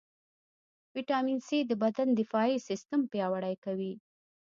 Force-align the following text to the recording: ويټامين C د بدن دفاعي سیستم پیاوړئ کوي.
ويټامين 0.93 1.39
C 1.47 1.49
د 1.65 1.71
بدن 1.83 2.07
دفاعي 2.19 2.55
سیستم 2.67 3.01
پیاوړئ 3.11 3.55
کوي. 3.65 3.93